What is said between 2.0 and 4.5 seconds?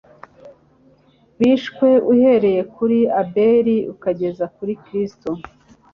uhereye kuri Abeli ukageza